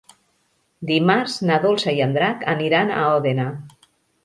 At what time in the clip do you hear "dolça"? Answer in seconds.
1.67-1.95